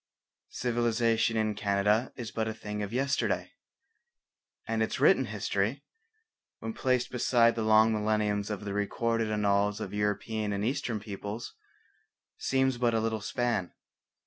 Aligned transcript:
Civilization 0.49 1.37
in 1.37 1.53
Canada 1.53 2.11
is 2.15 2.31
but 2.31 2.47
a 2.47 2.55
thing 2.55 2.81
of 2.81 2.91
yesterday, 2.91 3.51
and 4.67 4.81
its 4.81 4.99
written 4.99 5.25
history, 5.25 5.83
when 6.57 6.73
placed 6.73 7.11
beside 7.11 7.53
the 7.53 7.61
long 7.61 7.93
millenniums 7.93 8.49
of 8.49 8.65
the 8.65 8.73
recorded 8.73 9.29
annals 9.31 9.79
of 9.79 9.93
European 9.93 10.53
and 10.53 10.65
Eastern 10.65 10.99
peoples, 10.99 11.53
seems 12.39 12.79
but 12.79 12.95
a 12.95 12.99
little 12.99 13.21
span. 13.21 13.73